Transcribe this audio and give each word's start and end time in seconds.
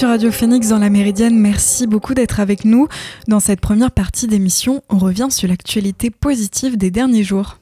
sur 0.00 0.08
Radio 0.08 0.32
Phoenix 0.32 0.68
dans 0.68 0.78
la 0.78 0.88
Méridienne, 0.88 1.38
merci 1.38 1.86
beaucoup 1.86 2.14
d'être 2.14 2.40
avec 2.40 2.64
nous. 2.64 2.88
Dans 3.28 3.38
cette 3.38 3.60
première 3.60 3.90
partie 3.90 4.26
d'émission, 4.26 4.82
on 4.88 4.96
revient 4.96 5.26
sur 5.28 5.46
l'actualité 5.46 6.08
positive 6.08 6.78
des 6.78 6.90
derniers 6.90 7.22
jours. 7.22 7.58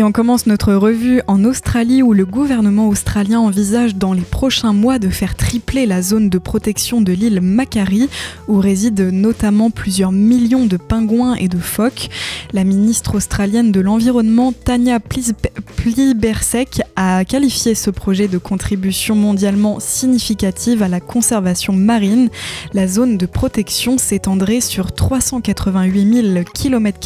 Et 0.00 0.02
on 0.02 0.12
commence 0.12 0.46
notre 0.46 0.72
revue 0.72 1.20
en 1.26 1.44
Australie 1.44 2.02
où 2.02 2.14
le 2.14 2.24
gouvernement 2.24 2.88
australien 2.88 3.38
envisage 3.38 3.96
dans 3.96 4.14
les 4.14 4.22
prochains 4.22 4.72
mois 4.72 4.98
de 4.98 5.10
faire 5.10 5.34
tripler 5.34 5.84
la 5.84 6.00
zone 6.00 6.30
de 6.30 6.38
protection 6.38 7.02
de 7.02 7.12
l'île 7.12 7.42
Macquarie 7.42 8.08
où 8.48 8.60
résident 8.60 9.12
notamment 9.12 9.68
plusieurs 9.68 10.10
millions 10.10 10.64
de 10.64 10.78
pingouins 10.78 11.34
et 11.34 11.48
de 11.48 11.58
phoques. 11.58 12.08
La 12.54 12.64
ministre 12.64 13.16
australienne 13.16 13.72
de 13.72 13.80
l'Environnement 13.80 14.54
Tanya 14.54 15.00
Plibersek 15.00 16.80
a 16.96 17.26
qualifié 17.26 17.74
ce 17.74 17.90
projet 17.90 18.26
de 18.26 18.38
contribution 18.38 19.14
mondialement 19.14 19.80
significative 19.80 20.82
à 20.82 20.88
la 20.88 21.00
conservation 21.00 21.74
marine. 21.74 22.30
La 22.72 22.88
zone 22.88 23.18
de 23.18 23.26
protection 23.26 23.98
s'étendrait 23.98 24.62
sur 24.62 24.92
388 24.92 26.32
000 26.32 26.44
km, 26.54 26.98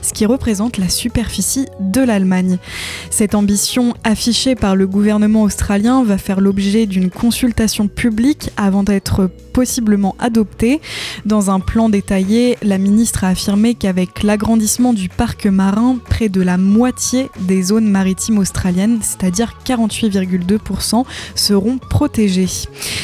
ce 0.00 0.12
qui 0.12 0.26
représente 0.26 0.78
la 0.78 0.88
superficie 0.88 1.66
de 1.80 2.02
Cette 3.10 3.34
ambition 3.34 3.94
affichée 4.04 4.54
par 4.54 4.76
le 4.76 4.86
gouvernement 4.86 5.42
australien 5.42 6.04
va 6.04 6.18
faire 6.18 6.40
l'objet 6.40 6.86
d'une 6.86 7.10
consultation 7.10 7.88
publique 7.88 8.50
avant 8.56 8.82
d'être 8.82 9.30
possiblement 9.52 10.14
adoptée. 10.18 10.80
Dans 11.26 11.50
un 11.50 11.60
plan 11.60 11.88
détaillé, 11.88 12.56
la 12.62 12.78
ministre 12.78 13.24
a 13.24 13.28
affirmé 13.28 13.74
qu'avec 13.74 14.22
l'agrandissement 14.22 14.92
du 14.92 15.08
parc 15.08 15.46
marin, 15.46 15.98
près 16.08 16.28
de 16.28 16.40
la 16.40 16.56
moitié 16.56 17.28
des 17.40 17.62
zones 17.62 17.88
maritimes 17.88 18.38
australiennes, 18.38 19.00
c'est-à-dire 19.02 19.54
48,2%, 19.64 21.04
seront 21.34 21.78
protégées. 21.78 22.48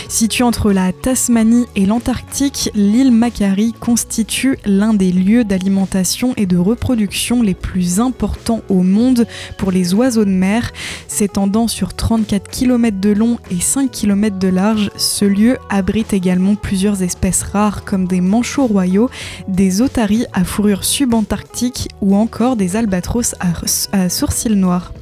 Située 0.08 0.44
entre 0.44 0.72
la 0.72 0.92
Tasmanie 0.92 1.66
et 1.74 1.86
l'Antarctique, 1.86 2.70
l'île 2.74 3.12
Macquarie 3.12 3.74
constitue 3.78 4.58
l'un 4.64 4.94
des 4.94 5.12
lieux 5.12 5.44
d'alimentation 5.44 6.32
et 6.36 6.46
de 6.46 6.56
reproduction 6.56 7.42
les 7.42 7.54
plus 7.54 8.00
importants 8.00 8.62
au 8.68 8.82
monde 8.82 9.05
pour 9.56 9.70
les 9.70 9.94
oiseaux 9.94 10.24
de 10.24 10.30
mer. 10.30 10.72
S'étendant 11.08 11.68
sur 11.68 11.94
34 11.94 12.48
km 12.48 12.98
de 13.00 13.10
long 13.10 13.38
et 13.50 13.60
5 13.60 13.90
km 13.90 14.38
de 14.38 14.48
large, 14.48 14.90
ce 14.96 15.24
lieu 15.24 15.58
abrite 15.70 16.12
également 16.12 16.54
plusieurs 16.54 17.02
espèces 17.02 17.42
rares 17.42 17.84
comme 17.84 18.06
des 18.06 18.20
manchots 18.20 18.66
royaux, 18.66 19.10
des 19.48 19.80
otaries 19.80 20.26
à 20.32 20.44
fourrure 20.44 20.84
subantarctique 20.84 21.88
ou 22.00 22.16
encore 22.16 22.56
des 22.56 22.76
albatros 22.76 23.34
à 23.92 24.08
sourcils 24.08 24.56
noirs. 24.56 24.92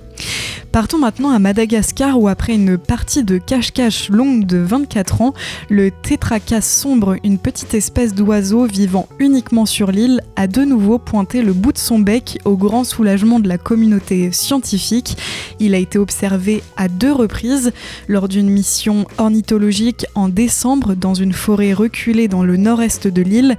Partons 0.75 0.99
maintenant 0.99 1.31
à 1.31 1.39
Madagascar 1.39 2.21
où 2.21 2.27
après 2.27 2.57
une 2.57 2.77
partie 2.77 3.23
de 3.23 3.39
cache-cache 3.39 4.09
longue 4.09 4.45
de 4.45 4.59
24 4.59 5.23
ans, 5.23 5.33
le 5.71 5.93
tétracas 5.93 6.63
sombre, 6.63 7.15
une 7.23 7.39
petite 7.39 7.75
espèce 7.75 8.13
d'oiseau 8.13 8.67
vivant 8.67 9.09
uniquement 9.21 9.67
sur 9.67 9.93
l'île, 9.93 10.21
a 10.35 10.49
de 10.49 10.63
nouveau 10.63 10.99
pointé 10.99 11.43
le 11.43 11.53
bout 11.53 11.73
de 11.73 11.79
son 11.79 12.01
bec 12.01 12.41
au 12.45 12.57
grand 12.57 12.83
soulagement 12.83 13.39
de 13.39 13.47
la 13.47 13.57
communauté 13.57 14.33
scientifique. 14.33 15.17
Il 15.61 15.77
a 15.77 15.79
été 15.79 15.97
observé 15.97 16.61
à 16.77 16.89
deux 16.89 17.13
reprises 17.13 17.71
lors 18.09 18.27
d'une 18.27 18.51
mission 18.51 19.07
ornithologique 19.17 20.07
en 20.17 20.29
décembre 20.29 20.97
dans 20.97 21.15
une 21.15 21.35
forêt 21.35 21.73
reculée 21.73 22.27
dans 22.27 22.43
le 22.43 22.57
nord-est 22.57 23.07
de 23.07 23.23
l'île. 23.23 23.59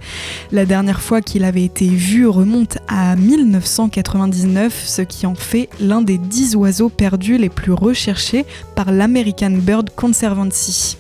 La 0.52 0.66
dernière 0.66 1.02
fois 1.02 1.22
qu'il 1.22 1.46
avait 1.46 1.64
été 1.64 1.88
vu 1.88 2.28
remonte 2.28 2.78
à 2.90 3.16
1999, 3.16 4.84
ce 4.86 5.02
qui 5.02 5.26
en 5.26 5.36
fait 5.36 5.70
l'un 5.80 6.02
des 6.02 6.18
dix 6.18 6.58
oiseaux 6.58 6.90
les 7.38 7.50
plus 7.50 7.72
recherchés 7.72 8.46
par 8.76 8.92
l'American 8.92 9.52
Bird 9.52 9.90
Conservancy. 9.96 10.98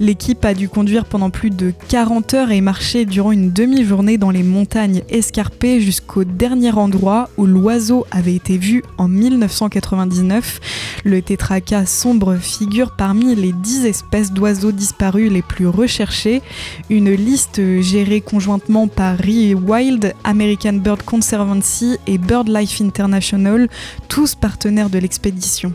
L'équipe 0.00 0.44
a 0.44 0.54
dû 0.54 0.68
conduire 0.68 1.06
pendant 1.06 1.30
plus 1.30 1.50
de 1.50 1.72
40 1.88 2.34
heures 2.34 2.50
et 2.52 2.60
marcher 2.60 3.04
durant 3.04 3.32
une 3.32 3.50
demi-journée 3.50 4.16
dans 4.16 4.30
les 4.30 4.44
montagnes 4.44 5.02
escarpées 5.08 5.80
jusqu'au 5.80 6.22
dernier 6.22 6.70
endroit 6.70 7.30
où 7.36 7.46
l'oiseau 7.46 8.06
avait 8.12 8.34
été 8.34 8.58
vu 8.58 8.84
en 8.96 9.08
1999. 9.08 10.60
Le 11.04 11.20
tétracas 11.20 11.86
sombre 11.86 12.36
figure 12.36 12.94
parmi 12.96 13.34
les 13.34 13.52
10 13.52 13.86
espèces 13.86 14.32
d'oiseaux 14.32 14.70
disparus 14.70 15.32
les 15.32 15.42
plus 15.42 15.66
recherchées, 15.66 16.42
une 16.90 17.10
liste 17.10 17.60
gérée 17.80 18.20
conjointement 18.20 18.86
par 18.86 19.16
Rie 19.16 19.54
Wild, 19.54 20.14
American 20.22 20.74
Bird 20.74 21.02
Conservancy 21.02 21.96
et 22.06 22.18
BirdLife 22.18 22.80
International, 22.80 23.68
tous 24.08 24.36
partenaires 24.36 24.90
de 24.90 24.98
l'expédition 24.98 25.37
tradition 25.38 25.72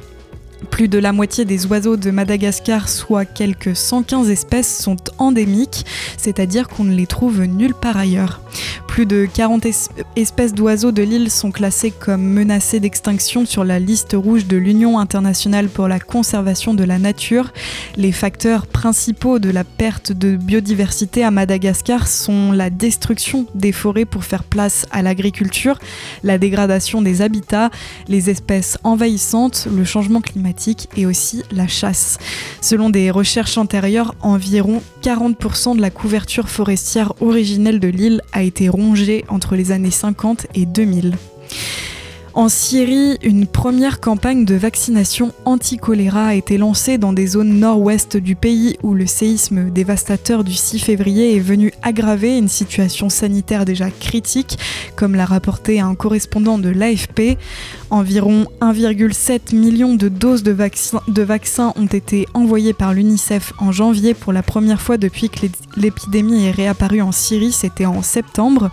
plus 0.73 0.88
de 0.88 0.97
la 0.97 1.11
moitié 1.11 1.45
des 1.45 1.67
oiseaux 1.67 1.97
de 1.97 2.09
Madagascar, 2.09 2.89
soit 2.89 3.25
quelques 3.25 3.75
115 3.75 4.31
espèces, 4.31 4.75
sont 4.75 4.97
endémiques, 5.19 5.85
c'est-à-dire 6.17 6.67
qu'on 6.67 6.84
ne 6.84 6.95
les 6.95 7.06
trouve 7.06 7.44
nulle 7.44 7.75
part 7.75 7.95
ailleurs. 7.95 8.41
Plus 8.88 9.06
de 9.06 9.28
40 9.31 9.66
espèces 10.16 10.53
d'oiseaux 10.53 10.91
de 10.91 11.01
l'île 11.01 11.31
sont 11.31 11.51
classées 11.51 11.91
comme 11.91 12.23
menacées 12.23 12.79
d'extinction 12.79 13.45
sur 13.45 13.63
la 13.63 13.79
liste 13.79 14.16
rouge 14.16 14.45
de 14.45 14.57
l'Union 14.57 15.00
internationale 15.00 15.67
pour 15.67 15.88
la 15.88 16.00
conservation 16.00 16.73
de 16.75 16.84
la 16.84 17.00
nature. 17.00 17.53
Les 17.95 18.11
facteurs 18.11 18.67
principaux 18.67 19.40
de 19.40 19.50
la 19.50 19.63
perte 19.63 20.11
de 20.11 20.35
biodiversité 20.35 21.23
à 21.23 21.31
Madagascar 21.31 22.07
sont 22.07 22.51
la 22.51 22.69
destruction 22.69 23.47
des 23.55 23.72
forêts 23.72 24.05
pour 24.05 24.23
faire 24.23 24.44
place 24.44 24.85
à 24.91 25.01
l'agriculture, 25.01 25.79
la 26.23 26.38
dégradation 26.38 27.01
des 27.01 27.22
habitats, 27.22 27.72
les 28.07 28.29
espèces 28.29 28.78
envahissantes, 28.84 29.67
le 29.75 29.85
changement 29.85 30.22
climatique 30.22 30.62
et 30.96 31.06
aussi 31.06 31.44
la 31.51 31.68
chasse. 31.68 32.18
Selon 32.62 32.90
des 32.90 33.12
recherches 33.12 33.57
antérieures, 33.57 34.16
environ 34.22 34.81
40% 35.01 35.75
de 35.75 35.81
la 35.81 35.90
couverture 35.90 36.50
forestière 36.50 37.13
originelle 37.22 37.79
de 37.79 37.88
l'île 37.88 38.22
a 38.31 38.44
été 38.44 38.69
rongée 38.69 39.25
entre 39.28 39.56
les 39.56 39.72
années 39.72 39.91
50 39.91 40.47
et 40.56 40.66
2000. 40.66 41.16
En 42.35 42.50
Syrie, 42.50 43.19
une 43.22 43.46
première 43.46 44.00
campagne 44.00 44.44
de 44.44 44.56
vaccination 44.56 45.34
anti-choléra 45.46 46.29
a 46.29 46.34
été 46.34 46.57
lancée 46.57 46.97
dans 46.97 47.13
des 47.13 47.28
zones 47.28 47.59
nord-ouest 47.59 48.18
du 48.18 48.35
pays 48.35 48.75
où 48.81 48.96
le 48.96 49.06
séisme 49.06 49.69
dévastateur 49.69 50.44
du 50.44 50.53
6 50.53 50.79
février 50.79 51.35
est 51.35 51.40
venu 51.40 51.72
aggraver 51.84 52.40
une 52.40 52.47
situation 52.47 53.09
sanitaire 53.09 53.66
déjà 53.66 53.91
critique, 53.91 54.57
comme 54.96 55.13
l'a 55.13 55.25
rapporté 55.25 55.79
un 55.79 55.94
correspondant 55.94 56.57
de 56.57 56.69
l'AFP. 56.69 57.38
Environ 57.93 58.47
1,7 58.59 59.55
million 59.55 59.93
de 59.93 60.09
doses 60.09 60.41
de, 60.41 60.51
vaccins 60.51 61.73
ont 61.75 61.85
été 61.85 62.25
envoyées 62.33 62.73
par 62.73 62.91
l'UNICEF 62.91 63.53
en 63.59 63.71
janvier 63.71 64.15
pour 64.15 64.33
la 64.33 64.41
première 64.41 64.81
fois 64.81 64.97
depuis 64.97 65.29
que 65.29 65.45
l'épidémie 65.77 66.45
est 66.45 66.51
réapparue 66.51 67.03
en 67.03 67.11
Syrie, 67.11 67.51
c'était 67.51 67.85
en 67.85 68.01
septembre. 68.01 68.71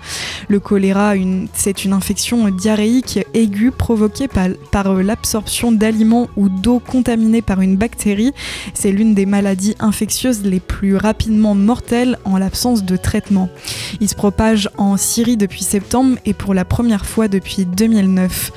Le 0.49 0.59
choléra, 0.59 1.13
c'est 1.53 1.85
une 1.85 1.93
infection 1.93 2.49
diarrhéique 2.49 3.21
aiguë 3.35 3.73
provoquée 3.73 4.27
par, 4.27 4.49
par 4.73 4.87
euh, 4.87 5.03
l'absorption 5.03 5.71
d'aliments 5.71 6.31
ou 6.39 6.49
d'eau 6.49 6.79
contaminée 6.79 7.43
par 7.43 7.61
une 7.61 7.77
bactérie. 7.77 8.33
C'est 8.73 8.91
l'une 8.91 9.13
des 9.13 9.27
maladies 9.27 9.77
infectieuses 9.81 10.45
les 10.45 10.61
plus 10.61 10.97
rapidement 10.97 11.55
mortelles 11.55 12.19
en 12.25 12.39
l'absence 12.39 12.85
de 12.85 12.97
traitement. 12.97 13.51
Il 14.01 14.09
se 14.09 14.15
propage 14.15 14.71
en 14.79 14.97
Syrie 14.97 15.37
depuis 15.37 15.63
septembre 15.63 16.17
et 16.25 16.33
pour 16.33 16.55
la 16.55 16.65
première 16.65 17.05
fois 17.05 17.29
depuis 17.29 17.67
2009 17.67 18.53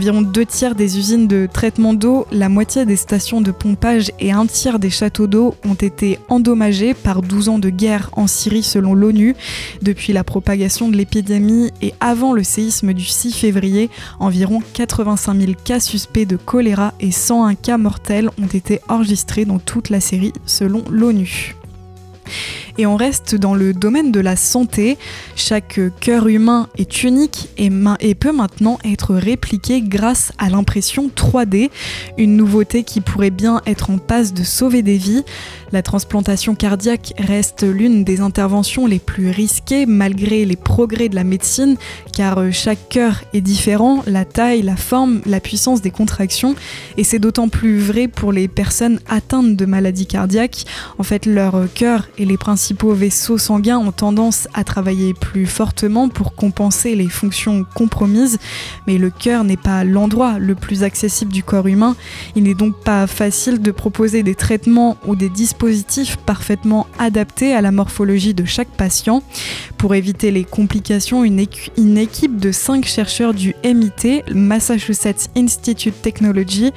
environ 0.00 0.22
deux 0.22 0.46
tiers 0.46 0.74
des 0.74 0.96
usines 0.96 1.28
de 1.28 1.46
traitement 1.46 1.92
d'eau, 1.92 2.26
la 2.32 2.48
moitié 2.48 2.86
des 2.86 2.96
stations 2.96 3.42
de 3.42 3.50
pompage 3.50 4.10
et 4.18 4.32
un 4.32 4.46
tiers 4.46 4.78
des 4.78 4.88
châteaux 4.88 5.26
d'eau 5.26 5.54
ont 5.62 5.74
été 5.74 6.18
endommagés 6.30 6.94
par 6.94 7.20
12 7.20 7.50
ans 7.50 7.58
de 7.58 7.68
guerre 7.68 8.08
en 8.12 8.26
Syrie 8.26 8.62
selon 8.62 8.94
l'ONU. 8.94 9.36
Depuis 9.82 10.14
la 10.14 10.24
propagation 10.24 10.88
de 10.88 10.96
l'épidémie 10.96 11.70
et 11.82 11.92
avant 12.00 12.32
le 12.32 12.42
séisme 12.44 12.94
du 12.94 13.04
6 13.04 13.34
février, 13.34 13.90
environ 14.20 14.62
85 14.72 15.38
000 15.38 15.52
cas 15.62 15.80
suspects 15.80 16.24
de 16.24 16.38
choléra 16.38 16.94
et 16.98 17.10
101 17.10 17.54
cas 17.54 17.76
mortels 17.76 18.30
ont 18.42 18.46
été 18.46 18.80
enregistrés 18.88 19.44
dans 19.44 19.58
toute 19.58 19.90
la 19.90 20.00
série 20.00 20.32
selon 20.46 20.82
l'ONU. 20.88 21.56
Et 22.80 22.86
on 22.86 22.96
reste 22.96 23.34
dans 23.34 23.54
le 23.54 23.74
domaine 23.74 24.10
de 24.10 24.20
la 24.20 24.36
santé. 24.36 24.96
Chaque 25.36 25.78
cœur 26.00 26.28
humain 26.28 26.66
est 26.78 27.02
unique 27.02 27.50
et, 27.58 27.68
peut 28.14 28.32
maintenant 28.32 28.78
être 28.90 29.14
répliqué 29.14 29.82
grâce 29.82 30.32
à 30.38 30.48
l'impression 30.48 31.10
3D, 31.14 31.68
une 32.16 32.38
nouveauté 32.38 32.82
qui 32.82 33.02
pourrait 33.02 33.28
bien 33.28 33.60
être 33.66 33.90
en 33.90 33.98
passe 33.98 34.32
de 34.32 34.44
sauver 34.44 34.80
des 34.80 34.96
vies. 34.96 35.24
La 35.72 35.82
transplantation 35.82 36.54
cardiaque 36.54 37.12
reste 37.18 37.64
l'une 37.64 38.02
des 38.02 38.22
interventions 38.22 38.86
les 38.86 38.98
plus 38.98 39.28
risquées 39.28 39.84
malgré 39.84 40.46
les 40.46 40.56
progrès 40.56 41.10
de 41.10 41.16
la 41.16 41.22
médecine, 41.22 41.76
car 42.14 42.38
chaque 42.50 42.88
cœur 42.88 43.20
est 43.34 43.42
différent, 43.42 44.02
la 44.06 44.24
taille, 44.24 44.62
la 44.62 44.76
forme, 44.76 45.20
la 45.26 45.40
puissance 45.40 45.82
des 45.82 45.90
contractions, 45.90 46.56
et 46.96 47.04
c'est 47.04 47.18
d'autant 47.18 47.50
plus 47.50 47.78
vrai 47.78 48.08
pour 48.08 48.32
les 48.32 48.48
personnes 48.48 49.00
atteintes 49.06 49.54
de 49.54 49.66
maladies 49.66 50.06
cardiaques. 50.06 50.64
En 50.98 51.02
fait, 51.02 51.26
leur 51.26 51.68
cœur 51.74 52.08
et 52.16 52.24
les 52.24 52.38
principes 52.38 52.69
principaux 52.70 52.94
vaisseaux 52.94 53.36
sanguins 53.36 53.78
ont 53.78 53.90
tendance 53.90 54.46
à 54.54 54.62
travailler 54.62 55.12
plus 55.12 55.44
fortement 55.44 56.08
pour 56.08 56.36
compenser 56.36 56.94
les 56.94 57.08
fonctions 57.08 57.66
compromises, 57.74 58.38
mais 58.86 58.96
le 58.96 59.10
cœur 59.10 59.42
n'est 59.42 59.56
pas 59.56 59.82
l'endroit 59.82 60.38
le 60.38 60.54
plus 60.54 60.84
accessible 60.84 61.32
du 61.32 61.42
corps 61.42 61.66
humain. 61.66 61.96
Il 62.36 62.44
n'est 62.44 62.54
donc 62.54 62.76
pas 62.76 63.08
facile 63.08 63.60
de 63.60 63.72
proposer 63.72 64.22
des 64.22 64.36
traitements 64.36 64.96
ou 65.04 65.16
des 65.16 65.28
dispositifs 65.28 66.16
parfaitement 66.16 66.86
adaptés 67.00 67.54
à 67.54 67.60
la 67.60 67.72
morphologie 67.72 68.34
de 68.34 68.44
chaque 68.44 68.70
patient. 68.70 69.24
Pour 69.76 69.96
éviter 69.96 70.30
les 70.30 70.44
complications, 70.44 71.24
une, 71.24 71.44
une 71.76 71.98
équipe 71.98 72.38
de 72.38 72.52
cinq 72.52 72.86
chercheurs 72.86 73.34
du 73.34 73.52
MIT, 73.64 74.22
Massachusetts 74.32 75.28
Institute 75.36 76.00
Technology, 76.02 76.70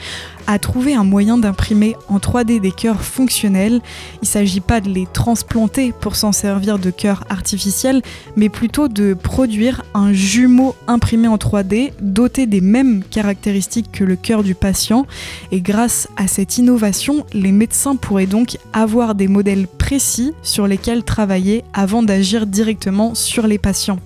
a 0.48 0.60
trouvé 0.60 0.94
un 0.94 1.04
moyen 1.04 1.38
d'imprimer 1.38 1.96
en 2.08 2.18
3D 2.18 2.60
des 2.60 2.72
cœurs 2.72 3.02
fonctionnels. 3.02 3.82
Il 4.16 4.24
ne 4.24 4.28
s'agit 4.28 4.62
pas 4.62 4.82
de 4.82 4.90
les 4.90 5.08
transplanter 5.12 5.94
pour 6.00 6.16
s'en 6.16 6.32
servir 6.32 6.80
de 6.80 6.90
cœurs 6.90 7.24
artificiels, 7.30 8.02
mais 8.36 8.50
plutôt 8.50 8.88
de 8.88 9.14
produire 9.14 9.84
un 9.94 10.14
jumeau 10.14 10.76
imprimé 10.88 11.28
en 11.28 11.38
3D 11.38 11.92
doté 12.02 12.46
des 12.46 12.62
mêmes 12.62 13.04
caractéristiques 13.04 13.92
que 13.92 14.04
le 14.04 14.16
cœur 14.16 14.44
du 14.44 14.56
patient. 14.56 15.06
Et 15.52 15.62
grâce 15.62 16.08
à 16.18 16.28
cette 16.28 16.58
innovation, 16.58 17.26
les 17.34 17.52
médecins 17.52 17.96
pourraient 17.96 18.26
donc 18.26 18.58
avoir 18.74 19.16
des 19.16 19.28
modèles 19.28 19.68
précis 19.84 20.32
sur 20.44 20.66
lesquels 20.66 21.04
travailler 21.04 21.66
avant 21.74 22.04
d'agir 22.04 22.48
directement 22.48 23.16
sur 23.16 23.48
les 23.48 23.58
patients. 23.58 24.00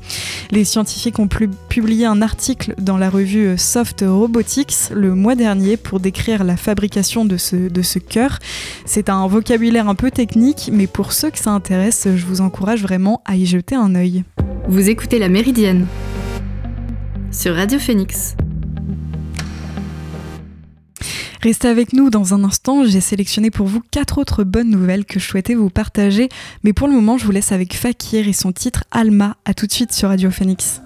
Les 0.50 0.66
scientifiques 0.66 1.20
ont 1.20 1.30
publié 1.70 2.08
un 2.08 2.24
article 2.24 2.74
dans 2.80 2.98
la 2.98 3.12
revue 3.12 3.56
Soft 3.60 4.04
Robotics 4.08 4.90
le 4.92 5.14
mois 5.14 5.36
dernier 5.36 5.78
pour 5.78 6.00
décrire 6.00 6.44
la 6.44 6.58
fabrication 6.58 7.26
de 7.26 7.38
ce, 7.38 7.56
de 7.56 7.82
ce 7.84 8.00
cœur. 8.00 8.40
C'est 8.86 9.08
un 9.08 9.28
vocabulaire 9.28 9.88
un 9.88 9.94
peu 9.94 10.10
technique, 10.10 10.72
mais 10.74 10.88
pour 10.88 11.14
ceux 11.14 11.30
que 11.30 11.38
ça 11.38 11.52
intéresse, 11.52 12.08
je 12.16 12.26
vous 12.26 12.42
encourage 12.42 12.82
vraiment 12.82 13.22
à 13.26 13.36
y 13.36 13.46
jeter 13.46 13.76
un 13.76 13.94
œil. 13.94 14.24
Vous 14.68 14.90
écoutez 14.90 15.20
La 15.20 15.30
Méridienne 15.30 15.86
sur 17.32 17.54
Radio 17.54 17.78
Phoenix. 17.78 18.36
Restez 21.42 21.68
avec 21.68 21.94
nous. 21.94 22.10
Dans 22.10 22.34
un 22.34 22.44
instant, 22.44 22.86
j'ai 22.86 23.02
sélectionné 23.02 23.52
pour 23.52 23.68
vous 23.68 23.82
quatre 23.92 24.18
autres 24.18 24.44
bonnes 24.44 24.70
nouvelles 24.70 25.06
que 25.06 25.20
je 25.20 25.28
souhaitais 25.28 25.56
vous 25.56 25.70
partager, 25.70 26.30
mais 26.64 26.74
pour 26.74 26.88
le 26.88 26.94
moment 26.94 27.18
je 27.18 27.26
vous 27.26 27.32
laisse 27.32 27.52
avec 27.52 27.76
Fakir 27.76 28.28
et 28.28 28.34
son 28.34 28.52
titre 28.52 28.84
Alma, 28.92 29.38
à 29.46 29.54
tout 29.54 29.68
de 29.68 29.72
suite 29.72 29.94
sur 29.94 30.10
Radio 30.10 30.32
Phoenix. 30.32 30.82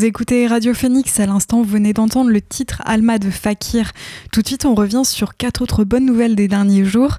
Vous 0.00 0.06
écoutez 0.06 0.46
Radio 0.46 0.72
Phoenix, 0.72 1.20
à 1.20 1.26
l'instant 1.26 1.58
vous 1.58 1.68
venez 1.68 1.92
d'entendre 1.92 2.30
le 2.30 2.40
titre 2.40 2.80
Alma 2.86 3.18
de 3.18 3.28
Fakir. 3.28 3.92
Tout 4.32 4.40
de 4.40 4.46
suite 4.46 4.64
on 4.64 4.74
revient 4.74 5.02
sur 5.04 5.36
quatre 5.36 5.60
autres 5.60 5.84
bonnes 5.84 6.06
nouvelles 6.06 6.36
des 6.36 6.48
derniers 6.48 6.86
jours. 6.86 7.18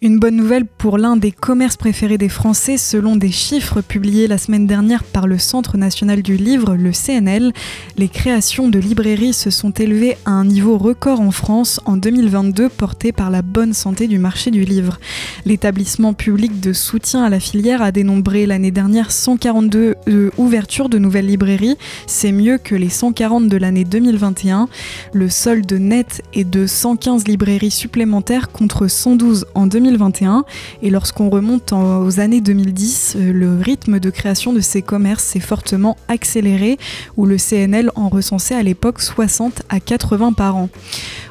Une 0.00 0.20
bonne 0.20 0.36
nouvelle 0.36 0.64
pour 0.64 0.96
l'un 0.96 1.16
des 1.16 1.32
commerces 1.32 1.76
préférés 1.76 2.18
des 2.18 2.28
Français 2.28 2.76
selon 2.76 3.16
des 3.16 3.32
chiffres 3.32 3.80
publiés 3.80 4.28
la 4.28 4.38
semaine 4.38 4.68
dernière 4.68 5.02
par 5.02 5.26
le 5.26 5.38
Centre 5.38 5.76
national 5.76 6.22
du 6.22 6.36
livre, 6.36 6.76
le 6.76 6.92
CNL. 6.92 7.52
Les 7.96 8.08
créations 8.08 8.68
de 8.68 8.78
librairies 8.78 9.32
se 9.32 9.50
sont 9.50 9.72
élevées 9.72 10.16
à 10.24 10.30
un 10.30 10.44
niveau 10.44 10.78
record 10.78 11.20
en 11.20 11.32
France 11.32 11.80
en 11.84 11.96
2022 11.96 12.68
porté 12.68 13.10
par 13.10 13.32
la 13.32 13.42
bonne 13.42 13.72
santé 13.72 14.06
du 14.06 14.20
marché 14.20 14.52
du 14.52 14.62
livre. 14.62 15.00
L'établissement 15.44 16.14
public 16.14 16.60
de 16.60 16.72
soutien 16.72 17.24
à 17.24 17.28
la 17.28 17.40
filière 17.40 17.82
a 17.82 17.90
dénombré 17.90 18.46
l'année 18.46 18.70
dernière 18.70 19.10
142 19.10 19.96
euh, 20.06 20.30
ouvertures 20.38 20.88
de 20.88 20.98
nouvelles 20.98 21.26
librairies. 21.26 21.76
C'est 22.06 22.30
mieux 22.30 22.58
que 22.58 22.76
les 22.76 22.88
140 22.88 23.48
de 23.48 23.56
l'année 23.56 23.84
2021. 23.84 24.68
Le 25.12 25.28
solde 25.28 25.72
net 25.72 26.22
est 26.34 26.48
de 26.48 26.68
115 26.68 27.26
librairies 27.26 27.72
supplémentaires 27.72 28.52
contre 28.52 28.86
112 28.86 29.46
en 29.56 29.66
2021 29.66 29.87
2021 29.88 30.44
et 30.82 30.90
lorsqu'on 30.90 31.30
remonte 31.30 31.72
aux 31.72 32.20
années 32.20 32.40
2010, 32.40 33.16
euh, 33.16 33.32
le 33.32 33.58
rythme 33.60 33.98
de 33.98 34.10
création 34.10 34.52
de 34.52 34.60
ces 34.60 34.82
commerces 34.82 35.24
s'est 35.24 35.40
fortement 35.40 35.96
accéléré 36.08 36.78
où 37.16 37.24
le 37.24 37.36
CNL 37.36 37.90
en 37.94 38.08
recensait 38.08 38.54
à 38.54 38.62
l'époque 38.62 39.00
60 39.00 39.62
à 39.68 39.80
80 39.80 40.32
par 40.34 40.56
an. 40.56 40.68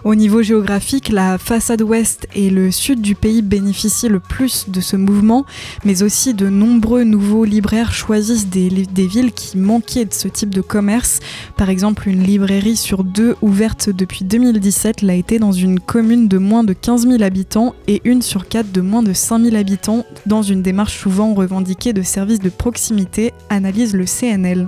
Au 0.03 0.15
niveau 0.15 0.41
géographique, 0.41 1.09
la 1.09 1.37
façade 1.37 1.81
ouest 1.81 2.27
et 2.33 2.49
le 2.49 2.71
sud 2.71 3.01
du 3.01 3.13
pays 3.13 3.41
bénéficient 3.41 4.09
le 4.09 4.19
plus 4.19 4.69
de 4.69 4.79
ce 4.79 4.95
mouvement, 4.95 5.45
mais 5.83 6.01
aussi 6.01 6.33
de 6.33 6.49
nombreux 6.49 7.03
nouveaux 7.03 7.43
libraires 7.43 7.93
choisissent 7.93 8.47
des, 8.47 8.69
des 8.69 9.07
villes 9.07 9.33
qui 9.33 9.57
manquaient 9.57 10.05
de 10.05 10.13
ce 10.13 10.27
type 10.27 10.53
de 10.53 10.61
commerce. 10.61 11.19
Par 11.57 11.69
exemple, 11.69 12.07
une 12.07 12.23
librairie 12.23 12.77
sur 12.77 13.03
deux 13.03 13.35
ouverte 13.41 13.89
depuis 13.89 14.23
2017 14.25 15.01
l'a 15.01 15.15
été 15.15 15.39
dans 15.39 15.51
une 15.51 15.79
commune 15.79 16.27
de 16.27 16.37
moins 16.37 16.63
de 16.63 16.73
15 16.73 17.07
000 17.07 17.21
habitants 17.21 17.75
et 17.87 18.01
une 18.03 18.21
sur 18.21 18.46
de 18.55 18.81
moins 18.81 19.03
de 19.03 19.11
5000 19.11 19.55
habitants 19.57 20.05
dans 20.25 20.41
une 20.41 20.61
démarche 20.61 20.97
souvent 20.97 21.33
revendiquée 21.33 21.91
de 21.91 22.01
services 22.01 22.39
de 22.39 22.49
proximité, 22.49 23.33
analyse 23.49 23.93
le 23.93 24.05
CNL. 24.05 24.67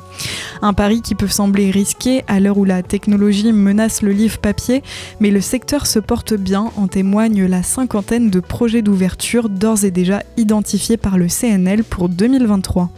Un 0.62 0.74
pari 0.74 1.02
qui 1.02 1.16
peut 1.16 1.28
sembler 1.28 1.72
risqué 1.72 2.24
à 2.28 2.40
l'heure 2.40 2.58
où 2.58 2.66
la 2.66 2.84
technologie 2.84 3.54
menace 3.54 4.02
le 4.02 4.12
livre 4.12 4.38
papier, 4.38 4.84
mais 5.22 5.32
le 5.32 5.40
secteur 5.40 5.88
se 5.88 6.00
porte 6.00 6.34
bien, 6.34 6.72
en 6.76 6.88
témoigne 6.88 7.46
la 7.46 7.64
cinquantaine 7.64 8.30
de 8.30 8.42
projets 8.42 8.82
d'ouverture 8.82 9.48
d'ores 9.48 9.86
et 9.86 9.92
déjà 9.92 10.24
identifiés 10.36 10.98
par 10.98 11.18
le 11.18 11.28
CNL 11.28 11.86
pour 11.86 12.10
2023. 12.10 12.90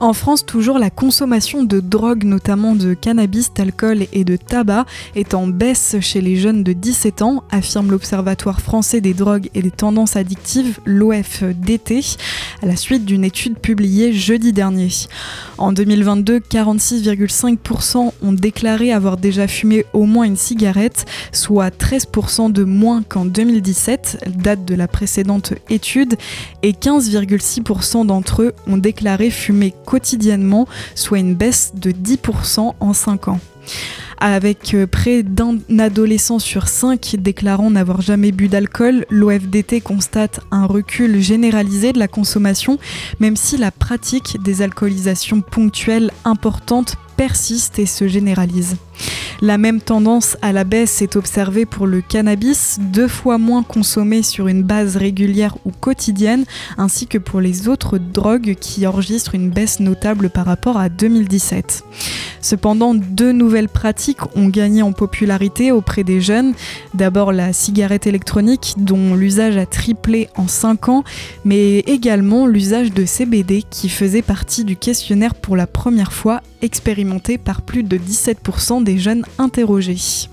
En 0.00 0.12
France, 0.12 0.46
toujours 0.46 0.78
la 0.78 0.90
consommation 0.90 1.64
de 1.64 1.80
drogue, 1.80 2.22
notamment 2.22 2.76
de 2.76 2.94
cannabis, 2.94 3.52
d'alcool 3.52 4.04
et 4.12 4.22
de 4.22 4.36
tabac, 4.36 4.86
est 5.16 5.34
en 5.34 5.48
baisse 5.48 5.96
chez 6.00 6.20
les 6.20 6.36
jeunes 6.36 6.62
de 6.62 6.72
17 6.72 7.22
ans, 7.22 7.42
affirme 7.50 7.90
l'Observatoire 7.90 8.60
français 8.60 9.00
des 9.00 9.12
drogues 9.12 9.50
et 9.54 9.62
des 9.62 9.72
tendances 9.72 10.14
addictives, 10.14 10.78
l'OFDT, 10.84 12.00
à 12.62 12.66
la 12.66 12.76
suite 12.76 13.06
d'une 13.06 13.24
étude 13.24 13.58
publiée 13.58 14.12
jeudi 14.12 14.52
dernier. 14.52 14.88
En 15.58 15.72
2022, 15.72 16.38
46,5% 16.38 18.12
ont 18.22 18.32
déclaré 18.32 18.92
avoir 18.92 19.16
déjà 19.16 19.48
fumé 19.48 19.84
au 19.94 20.04
moins 20.04 20.26
une 20.26 20.36
cigarette, 20.36 21.06
soit 21.32 21.76
13% 21.76 22.52
de 22.52 22.62
moins 22.62 23.02
qu'en 23.02 23.24
2017, 23.24 24.30
date 24.36 24.64
de 24.64 24.76
la 24.76 24.86
précédente 24.86 25.54
étude, 25.70 26.14
et 26.62 26.70
15,6% 26.70 28.06
d'entre 28.06 28.42
eux 28.42 28.52
ont 28.68 28.76
déclaré 28.76 29.30
fumer 29.30 29.74
quotidiennement, 29.88 30.68
soit 30.94 31.18
une 31.18 31.34
baisse 31.34 31.72
de 31.74 31.90
10% 31.90 32.74
en 32.78 32.92
5 32.92 33.28
ans. 33.28 33.40
Avec 34.20 34.74
euh, 34.74 34.86
près 34.86 35.22
d'un 35.22 35.58
adolescent 35.78 36.38
sur 36.38 36.68
cinq 36.68 37.16
déclarant 37.18 37.70
n'avoir 37.70 38.00
jamais 38.02 38.32
bu 38.32 38.48
d'alcool, 38.48 39.06
l'OFDT 39.10 39.80
constate 39.80 40.40
un 40.50 40.66
recul 40.66 41.20
généralisé 41.20 41.92
de 41.92 41.98
la 41.98 42.08
consommation, 42.08 42.78
même 43.20 43.36
si 43.36 43.56
la 43.56 43.70
pratique 43.70 44.42
des 44.42 44.60
alcoolisations 44.60 45.40
ponctuelles 45.40 46.10
importantes 46.24 46.96
persiste 47.16 47.78
et 47.78 47.86
se 47.86 48.08
généralise. 48.08 48.76
La 49.40 49.56
même 49.56 49.80
tendance 49.80 50.36
à 50.42 50.52
la 50.52 50.64
baisse 50.64 51.00
est 51.00 51.14
observée 51.14 51.64
pour 51.64 51.86
le 51.86 52.00
cannabis, 52.00 52.78
deux 52.80 53.06
fois 53.06 53.38
moins 53.38 53.62
consommé 53.62 54.22
sur 54.22 54.48
une 54.48 54.62
base 54.62 54.96
régulière 54.96 55.56
ou 55.64 55.70
quotidienne, 55.70 56.44
ainsi 56.76 57.06
que 57.06 57.18
pour 57.18 57.40
les 57.40 57.68
autres 57.68 57.98
drogues 57.98 58.56
qui 58.60 58.86
enregistrent 58.86 59.34
une 59.34 59.50
baisse 59.50 59.78
notable 59.78 60.30
par 60.30 60.46
rapport 60.46 60.76
à 60.76 60.88
2017. 60.88 61.84
Cependant, 62.40 62.94
deux 62.94 63.32
nouvelles 63.32 63.68
pratiques 63.68 64.36
ont 64.36 64.48
gagné 64.48 64.82
en 64.82 64.92
popularité 64.92 65.72
auprès 65.72 66.04
des 66.04 66.20
jeunes. 66.20 66.54
D'abord 66.94 67.32
la 67.32 67.52
cigarette 67.52 68.06
électronique, 68.06 68.74
dont 68.78 69.14
l'usage 69.14 69.56
a 69.56 69.66
triplé 69.66 70.28
en 70.36 70.48
5 70.48 70.88
ans, 70.88 71.04
mais 71.44 71.80
également 71.80 72.46
l'usage 72.46 72.92
de 72.92 73.04
CBD 73.04 73.64
qui 73.68 73.88
faisait 73.88 74.22
partie 74.22 74.64
du 74.64 74.76
questionnaire 74.76 75.34
pour 75.34 75.56
la 75.56 75.66
première 75.66 76.12
fois 76.12 76.40
expérimenté 76.62 77.38
par 77.38 77.62
plus 77.62 77.82
de 77.82 77.96
17% 77.98 78.82
des 78.82 78.87
jeunes 78.96 79.24
interrogés. 79.38 80.28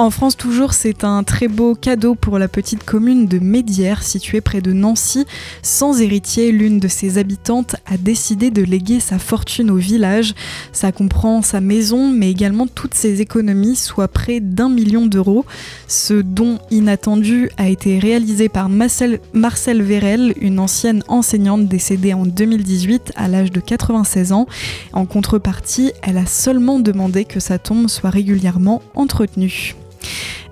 En 0.00 0.10
France 0.10 0.36
toujours, 0.36 0.74
c'est 0.74 1.02
un 1.02 1.24
très 1.24 1.48
beau 1.48 1.74
cadeau 1.74 2.14
pour 2.14 2.38
la 2.38 2.46
petite 2.46 2.84
commune 2.84 3.26
de 3.26 3.40
Médière, 3.40 4.04
située 4.04 4.40
près 4.40 4.60
de 4.60 4.72
Nancy. 4.72 5.26
Sans 5.62 6.00
héritier, 6.00 6.52
l'une 6.52 6.78
de 6.78 6.86
ses 6.86 7.18
habitantes 7.18 7.74
a 7.84 7.96
décidé 7.96 8.52
de 8.52 8.62
léguer 8.62 9.00
sa 9.00 9.18
fortune 9.18 9.72
au 9.72 9.76
village. 9.76 10.36
Ça 10.70 10.92
comprend 10.92 11.42
sa 11.42 11.60
maison, 11.60 12.12
mais 12.12 12.30
également 12.30 12.68
toutes 12.68 12.94
ses 12.94 13.20
économies, 13.20 13.74
soit 13.74 14.06
près 14.06 14.38
d'un 14.38 14.68
million 14.68 15.04
d'euros. 15.04 15.44
Ce 15.88 16.14
don 16.14 16.60
inattendu 16.70 17.50
a 17.56 17.68
été 17.68 17.98
réalisé 17.98 18.48
par 18.48 18.68
Marcel, 18.68 19.18
Marcel 19.32 19.82
Vérel, 19.82 20.32
une 20.40 20.60
ancienne 20.60 21.02
enseignante 21.08 21.66
décédée 21.66 22.14
en 22.14 22.24
2018 22.24 23.14
à 23.16 23.26
l'âge 23.26 23.50
de 23.50 23.58
96 23.58 24.30
ans. 24.30 24.46
En 24.92 25.06
contrepartie, 25.06 25.90
elle 26.02 26.18
a 26.18 26.26
seulement 26.26 26.78
demandé 26.78 27.24
que 27.24 27.40
sa 27.40 27.58
tombe 27.58 27.88
soit 27.88 28.10
régulièrement 28.10 28.80
entretenue. 28.94 29.74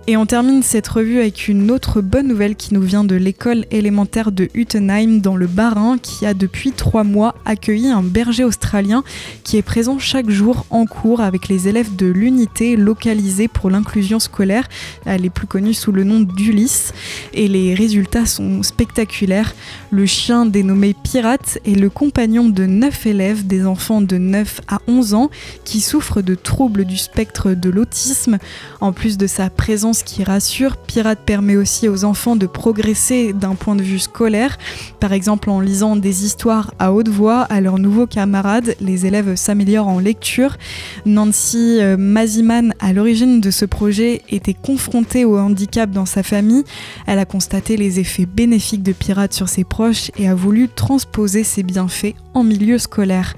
Et 0.09 0.17
on 0.17 0.25
termine 0.25 0.63
cette 0.63 0.87
revue 0.87 1.19
avec 1.19 1.49
une 1.49 1.69
autre 1.69 2.01
bonne 2.01 2.29
nouvelle 2.29 2.55
qui 2.55 2.75
nous 2.75 2.81
vient 2.81 3.03
de 3.03 3.17
l'école 3.17 3.65
élémentaire 3.73 4.31
de 4.31 4.49
Utenheim 4.55 5.19
dans 5.21 5.35
le 5.35 5.49
Bas-Rhin 5.49 5.99
qui 5.99 6.25
a 6.27 6.33
depuis 6.33 6.71
trois 6.71 7.03
mois 7.03 7.35
accueilli 7.45 7.89
un 7.89 8.05
berger 8.05 8.45
australien 8.45 9.03
qui 9.43 9.57
est 9.57 9.63
présent 9.63 9.99
chaque 9.99 10.31
jour 10.31 10.65
en 10.71 10.87
cours 10.87 11.21
avec 11.21 11.49
les 11.49 11.67
élèves 11.67 11.97
de 11.97 12.07
l'unité 12.07 12.77
localisée 12.77 13.49
pour 13.49 13.69
l'inclusion 13.69 14.21
scolaire. 14.21 14.69
Elle 15.07 15.25
est 15.25 15.31
plus 15.31 15.49
connue 15.49 15.75
sous 15.75 15.91
le 15.91 16.05
nom 16.05 16.21
d'Ulysse 16.21 16.93
et 17.35 17.49
les 17.49 17.75
résultats 17.75 18.27
sont 18.27 18.63
spectaculaires. 18.63 19.57
Le 19.91 20.07
chien 20.07 20.47
dénommé 20.47 20.95
Pirate 20.95 21.59
est 21.67 21.75
le 21.75 21.91
compagnon 21.91 22.49
de 22.49 22.65
neuf 22.65 23.07
élèves, 23.07 23.45
des 23.45 23.67
enfants 23.67 24.03
de 24.03 24.19
9 24.19 24.61
à 24.69 24.79
11 24.87 25.15
ans 25.15 25.31
qui 25.65 25.81
souffrent 25.81 26.23
de 26.23 26.37
troubles 26.37 26.85
du 26.85 26.97
spectre 26.97 27.55
de 27.55 27.71
l'autisme. 27.71 28.39
En 28.81 28.93
plus 28.93 29.19
de 29.19 29.27
sa 29.27 29.51
présence 29.51 29.96
qui 30.03 30.25
rassure. 30.25 30.76
Pirate 30.76 31.21
permet 31.25 31.57
aussi 31.57 31.88
aux 31.88 32.05
enfants 32.05 32.37
de 32.37 32.47
progresser 32.47 33.33
d'un 33.33 33.55
point 33.55 33.76
de 33.76 33.83
vue 33.83 33.99
scolaire, 33.99 34.59
par 35.00 35.12
exemple 35.12 35.50
en 35.50 35.61
lisant 35.61 35.97
des 35.97 36.25
histoires 36.25 36.73
à 36.79 36.93
haute 36.93 37.09
voix 37.09 37.43
à 37.43 37.61
leurs 37.61 37.79
nouveaux 37.79 38.07
camarades. 38.07 38.75
Les 38.81 39.07
élèves 39.07 39.37
s'améliorent 39.37 39.88
en 39.88 39.99
lecture. 39.99 40.57
Nancy 41.05 41.79
euh, 41.81 41.97
Maziman, 41.97 42.73
à 42.81 42.93
l'origine 42.93 43.41
de 43.41 43.50
ce 43.50 43.65
projet, 43.65 44.23
était 44.29 44.55
confrontée 44.55 45.25
au 45.25 45.38
handicap 45.38 45.91
dans 45.91 46.07
sa 46.07 46.23
famille. 46.23 46.65
Elle 47.07 47.19
a 47.19 47.25
constaté 47.25 47.76
les 47.76 48.00
effets 48.00 48.26
bénéfiques 48.26 48.83
de 48.83 48.93
Pirate 48.93 49.33
sur 49.33 49.49
ses 49.49 49.65
proches 49.65 50.11
et 50.19 50.29
a 50.29 50.35
voulu 50.35 50.69
transposer 50.69 51.45
ses 51.45 51.62
bienfaits 51.62 52.15
en 52.35 52.45
milieu 52.45 52.79
scolaire. 52.79 53.35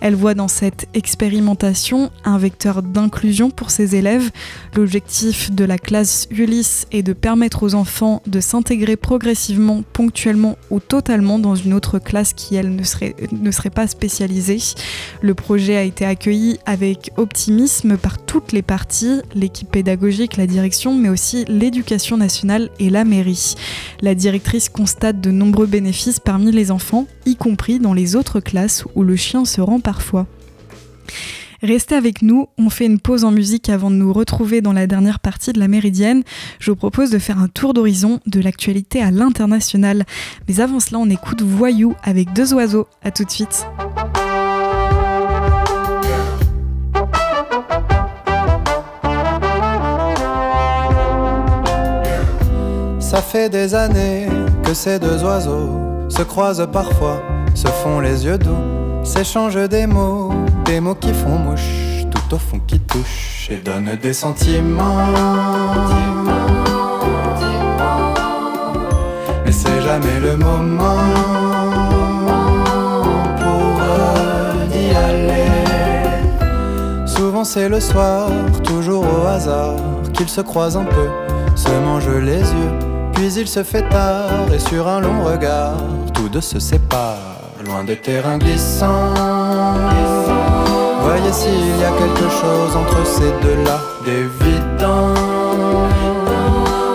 Elle 0.00 0.14
voit 0.14 0.34
dans 0.34 0.48
cette 0.48 0.88
expérimentation 0.94 2.10
un 2.24 2.38
vecteur 2.38 2.82
d'inclusion 2.82 3.50
pour 3.50 3.70
ses 3.70 3.96
élèves. 3.96 4.30
L'objectif 4.74 5.50
de 5.52 5.64
la 5.64 5.78
classe 5.78 6.28
Ulysse 6.30 6.86
est 6.92 7.02
de 7.02 7.12
permettre 7.12 7.62
aux 7.62 7.74
enfants 7.74 8.22
de 8.26 8.40
s'intégrer 8.40 8.96
progressivement, 8.96 9.82
ponctuellement 9.92 10.56
ou 10.70 10.80
totalement 10.80 11.38
dans 11.38 11.54
une 11.54 11.74
autre 11.74 11.98
classe 11.98 12.32
qui, 12.32 12.56
elle, 12.56 12.74
ne 12.74 12.82
serait, 12.82 13.14
ne 13.32 13.50
serait 13.50 13.70
pas 13.70 13.86
spécialisée. 13.86 14.58
Le 15.22 15.34
projet 15.34 15.76
a 15.76 15.82
été 15.82 16.04
accueilli 16.04 16.58
avec 16.66 17.10
optimisme 17.16 17.96
par 17.96 18.18
toutes 18.18 18.52
les 18.52 18.62
parties, 18.62 19.20
l'équipe 19.34 19.70
pédagogique, 19.70 20.36
la 20.36 20.46
direction, 20.46 20.94
mais 20.94 21.08
aussi 21.08 21.44
l'éducation 21.48 22.16
nationale 22.16 22.70
et 22.78 22.90
la 22.90 23.04
mairie. 23.04 23.54
La 24.00 24.14
directrice 24.14 24.68
constate 24.68 25.20
de 25.20 25.30
nombreux 25.30 25.66
bénéfices 25.66 26.20
parmi 26.20 26.52
les 26.52 26.70
enfants, 26.70 27.06
y 27.24 27.36
compris 27.36 27.78
dans 27.78 27.94
les 27.94 28.16
autres 28.16 28.40
classes 28.40 28.84
où 28.94 29.02
le 29.02 29.16
chien 29.16 29.44
se 29.44 29.60
rend 29.60 29.80
Restez 31.62 31.94
avec 31.94 32.22
nous, 32.22 32.48
on 32.58 32.70
fait 32.70 32.86
une 32.86 33.00
pause 33.00 33.24
en 33.24 33.30
musique 33.30 33.70
avant 33.70 33.90
de 33.90 33.96
nous 33.96 34.12
retrouver 34.12 34.60
dans 34.60 34.72
la 34.72 34.86
dernière 34.86 35.20
partie 35.20 35.52
de 35.52 35.58
la 35.58 35.68
Méridienne. 35.68 36.22
Je 36.58 36.70
vous 36.70 36.76
propose 36.76 37.10
de 37.10 37.18
faire 37.18 37.38
un 37.38 37.48
tour 37.48 37.72
d'horizon 37.72 38.20
de 38.26 38.40
l'actualité 38.40 39.02
à 39.02 39.10
l'international. 39.10 40.04
Mais 40.48 40.60
avant 40.60 40.80
cela, 40.80 40.98
on 40.98 41.08
écoute 41.08 41.42
Voyou 41.42 41.94
avec 42.02 42.32
deux 42.32 42.52
oiseaux. 42.52 42.86
A 43.02 43.10
tout 43.10 43.24
de 43.24 43.30
suite. 43.30 43.66
Ça 53.00 53.22
fait 53.22 53.48
des 53.48 53.74
années 53.74 54.26
que 54.62 54.74
ces 54.74 54.98
deux 54.98 55.22
oiseaux 55.24 55.70
se 56.08 56.22
croisent 56.22 56.68
parfois, 56.70 57.22
se 57.54 57.68
font 57.68 58.00
les 58.00 58.26
yeux 58.26 58.36
doux 58.36 58.85
s'échangent 59.06 59.68
des 59.68 59.86
mots, 59.86 60.32
des 60.64 60.80
mots 60.80 60.94
qui 60.94 61.12
font 61.12 61.38
mouche, 61.38 62.04
tout 62.10 62.34
au 62.34 62.38
fond 62.38 62.60
qui 62.66 62.80
touche 62.80 63.48
et 63.50 63.56
donnent 63.56 63.96
des 64.02 64.12
sentiments. 64.12 65.06
Mais 69.44 69.52
c'est 69.52 69.80
jamais 69.82 70.20
le 70.20 70.36
moment 70.36 71.12
pour 73.38 74.68
d'y 74.70 74.94
aller. 74.94 75.46
Souvent 77.06 77.44
c'est 77.44 77.68
le 77.68 77.80
soir, 77.80 78.28
toujours 78.64 79.04
au 79.04 79.26
hasard, 79.26 79.76
qu'ils 80.12 80.28
se 80.28 80.40
croisent 80.40 80.76
un 80.76 80.84
peu, 80.84 81.08
se 81.54 81.70
mangent 81.84 82.08
les 82.08 82.40
yeux 82.40 82.96
puis 83.16 83.32
il 83.32 83.48
se 83.48 83.62
fait 83.62 83.88
tard 83.88 84.52
et 84.54 84.58
sur 84.58 84.86
un 84.86 85.00
long 85.00 85.24
regard, 85.24 85.78
tous 86.12 86.28
deux 86.28 86.42
se 86.42 86.60
séparent, 86.60 87.35
loin 87.66 87.84
des 87.84 87.96
terrains 87.96 88.38
glissants. 88.38 89.14
Voyez 91.02 91.32
s'il 91.32 91.76
y 91.80 91.84
a 91.84 91.90
quelque 91.90 92.28
chose 92.40 92.76
entre 92.76 93.06
ces 93.06 93.30
deux-là 93.42 93.78
d'évident. 94.04 95.14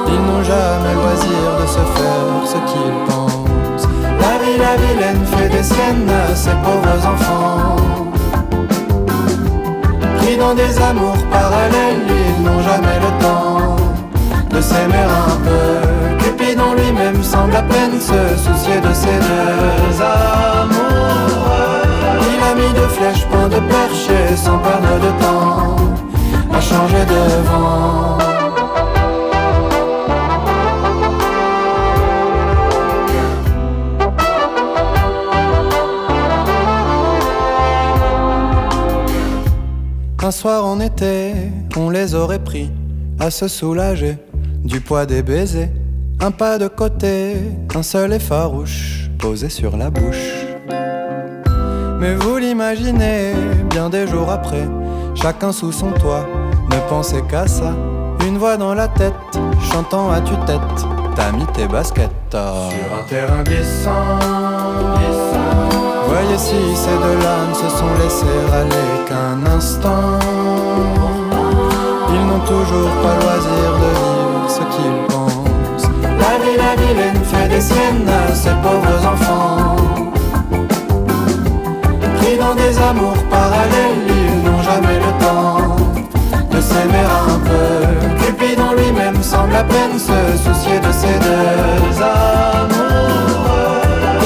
Ils 0.08 0.22
n'ont 0.28 0.44
jamais 0.44 0.94
loisir 0.94 1.44
de 1.62 1.68
se 1.68 1.84
faire 1.98 2.28
ce 2.46 2.58
qu'ils 2.70 2.98
pensent. 3.08 3.88
La 4.20 4.38
vie, 4.42 4.58
la 4.58 4.76
vilaine 4.82 5.26
fait 5.26 5.50
des 5.50 5.64
siennes 5.64 6.10
à 6.10 6.36
ses 6.36 6.56
pauvres 6.64 7.08
enfants. 7.14 7.76
Pris 10.18 10.38
dans 10.38 10.54
des 10.54 10.78
amours 10.82 11.18
parallèles, 11.32 12.06
ils 12.10 12.44
n'ont 12.44 12.62
jamais 12.62 13.00
le 13.06 13.24
temps 13.24 13.76
de 14.50 14.62
s'aimer 14.62 15.06
un 15.28 15.36
peu 15.46 16.01
dans 16.56 16.74
lui-même 16.74 17.22
semble 17.24 17.56
à 17.56 17.62
peine 17.62 18.00
se 18.00 18.38
soucier 18.38 18.80
de 18.82 18.94
ses 18.94 19.08
deux 19.08 20.02
amours. 20.02 21.52
Il 22.34 22.44
a 22.44 22.56
mis 22.56 22.74
de 22.74 22.88
flèches, 22.88 23.26
point 23.28 23.48
de 23.48 23.60
perche 23.60 24.10
sans 24.36 24.58
perdre 24.60 25.00
de 25.00 25.12
temps 25.22 25.76
à 26.54 26.62
changer 26.62 27.06
de 27.06 27.42
vent. 27.48 28.18
Un 40.24 40.32
soir 40.32 40.66
en 40.66 40.80
été, 40.80 41.34
on 41.76 41.90
les 41.90 42.16
aurait 42.16 42.40
pris 42.40 42.72
à 43.20 43.30
se 43.32 43.48
soulager 43.48 44.18
du 44.64 44.80
poids 44.80 45.06
des 45.06 45.24
baisers 45.24 45.70
un 46.22 46.30
pas 46.32 46.60
de 46.60 46.68
côté, 46.68 47.36
un 47.76 47.82
seul 47.82 48.14
et 48.14 48.20
farouche 48.20 49.10
posé 49.18 49.50
sur 49.50 49.76
la 49.76 49.90
bouche. 49.90 50.46
Mais 52.00 52.14
vous 52.16 52.38
l'imaginez, 52.38 53.34
bien 53.70 53.90
des 53.90 54.08
jours 54.08 54.30
après, 54.30 54.68
chacun 55.16 55.52
sous 55.52 55.72
son 55.72 55.92
toit, 55.92 56.28
ne 56.70 56.90
pensez 56.90 57.24
qu'à 57.30 57.48
ça. 57.48 57.74
Une 58.28 58.38
voix 58.38 58.56
dans 58.56 58.76
la 58.76 58.88
tête, 58.88 59.14
chantant 59.72 60.12
à 60.12 60.22
tue-tête, 60.22 60.62
t'as 61.16 61.32
mis 61.32 61.46
tes 61.48 61.68
baskets 61.68 62.12
sur 62.30 62.40
un 62.40 63.04
terrain 63.10 63.44
glissant. 63.44 63.92
Voyez 66.08 66.38
si 66.38 66.76
ces 66.76 66.98
deux-là 67.06 67.48
ne 67.50 67.54
se 67.56 67.70
sont 67.78 67.94
laissés 68.02 68.42
aller 68.54 69.06
qu'un 69.08 69.52
instant. 69.52 70.20
Ils 72.10 72.26
n'ont 72.28 72.46
toujours 72.46 72.92
pas 73.02 73.16
loisir 73.22 73.72
de 73.82 74.01
des 77.62 77.74
siennes 77.74 78.10
à 78.10 78.34
ses 78.34 78.56
pauvres 78.64 79.06
enfants. 79.14 79.76
Pris 82.18 82.38
dans 82.38 82.56
des 82.56 82.78
amours 82.90 83.24
parallèles, 83.30 84.04
ils 84.08 84.44
n'ont 84.44 84.64
jamais 84.64 84.98
le 85.06 85.12
temps 85.24 85.76
de 86.52 86.62
s'aimer 86.62 87.06
un 87.28 87.40
peu. 87.50 88.26
Cupidon 88.26 88.72
lui-même 88.78 89.22
semble 89.22 89.56
à 89.56 89.64
peine 89.64 89.98
se 90.00 90.20
soucier 90.44 90.80
de 90.80 90.92
ses 90.92 91.18
deux 91.28 92.02
amours. 92.02 93.42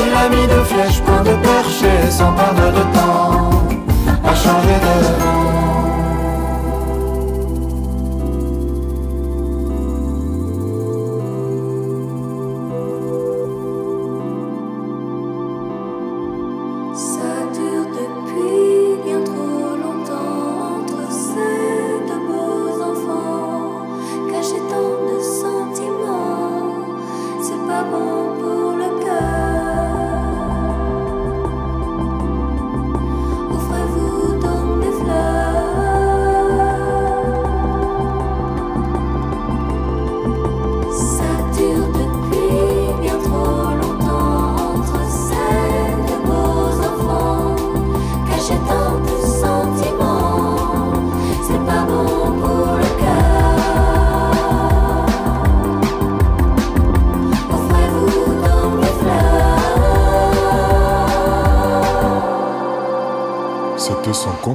Il 0.05 0.13
a 0.23 0.29
mis 0.29 0.47
de 0.47 0.61
flèches, 0.63 1.01
point 1.01 1.23
de 1.23 1.35
perche 1.47 1.83
sans 2.09 2.31
perdre 2.33 2.71
de 2.71 2.83
temps 2.97 3.49
à 4.23 4.35
changer 4.35 4.77
de. 4.85 5.44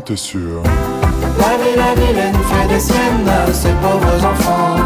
Compter 0.01 0.17
sur. 0.17 0.63
La 1.39 1.57
vie, 1.61 1.77
la 1.77 1.95
vilaine 2.01 2.39
fait 2.51 2.69
des 2.69 2.81
siennes 2.81 3.29
à 3.29 3.53
ses 3.53 3.75
pauvres 3.83 4.25
enfants. 4.33 4.77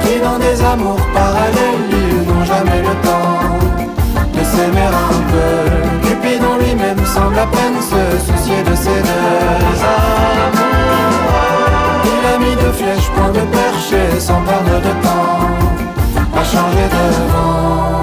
Pris 0.00 0.20
dans 0.22 0.38
des 0.38 0.62
amours 0.62 1.06
parallèles, 1.12 1.90
ils 1.90 2.26
n'ont 2.26 2.44
jamais 2.44 2.80
le 2.80 2.94
temps 3.06 3.38
de 4.32 4.44
s'aimer 4.44 4.88
un 5.08 5.20
peu. 5.32 6.08
Cupidon 6.08 6.56
lui-même 6.58 7.04
semble 7.04 7.38
à 7.38 7.46
peine 7.46 7.78
se 7.92 8.02
soucier 8.26 8.62
de 8.62 8.74
ses 8.74 9.00
deux 9.08 9.78
amours. 9.94 10.64
Il 12.12 12.24
a 12.34 12.38
mis 12.38 12.56
de 12.56 12.72
flèches, 12.72 13.10
point 13.14 13.28
de 13.28 13.44
perche 13.56 13.94
sans 14.18 14.40
perdre 14.42 14.80
de 14.80 14.92
temps 15.06 15.48
à 16.34 16.44
changer 16.44 16.88
de 16.96 17.32
vent. 17.32 17.93